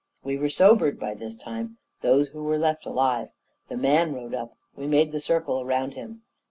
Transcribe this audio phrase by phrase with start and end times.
[0.23, 3.29] We were sobered by this time those who were left alive.
[3.67, 6.23] The MAN rode up; we made the circle round him.